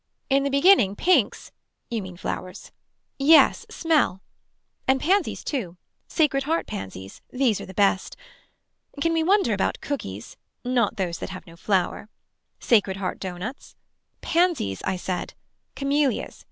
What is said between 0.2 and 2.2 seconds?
In the beginning pinks you mean